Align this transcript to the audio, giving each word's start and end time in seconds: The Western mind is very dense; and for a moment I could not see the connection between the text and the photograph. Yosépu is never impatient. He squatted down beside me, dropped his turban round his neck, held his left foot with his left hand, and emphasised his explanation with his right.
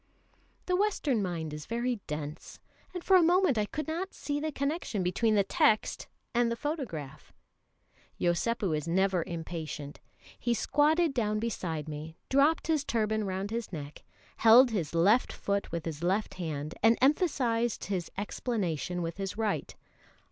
The 0.65 0.75
Western 0.75 1.21
mind 1.21 1.53
is 1.53 1.67
very 1.67 1.97
dense; 2.07 2.59
and 2.91 3.03
for 3.03 3.15
a 3.17 3.21
moment 3.21 3.55
I 3.59 3.67
could 3.67 3.87
not 3.87 4.15
see 4.15 4.39
the 4.39 4.51
connection 4.51 5.03
between 5.03 5.35
the 5.35 5.43
text 5.43 6.07
and 6.33 6.51
the 6.51 6.55
photograph. 6.55 7.31
Yosépu 8.19 8.75
is 8.75 8.87
never 8.87 9.23
impatient. 9.27 9.99
He 10.39 10.55
squatted 10.55 11.13
down 11.13 11.37
beside 11.37 11.87
me, 11.87 12.17
dropped 12.29 12.65
his 12.65 12.83
turban 12.83 13.25
round 13.25 13.51
his 13.51 13.71
neck, 13.71 14.03
held 14.37 14.71
his 14.71 14.95
left 14.95 15.31
foot 15.31 15.71
with 15.71 15.85
his 15.85 16.01
left 16.01 16.33
hand, 16.33 16.73
and 16.81 16.97
emphasised 16.99 17.83
his 17.83 18.09
explanation 18.17 19.03
with 19.03 19.17
his 19.17 19.37
right. 19.37 19.75